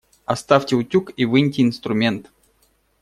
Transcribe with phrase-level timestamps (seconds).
[0.25, 2.31] Оставьте утюг и выньте инструмент.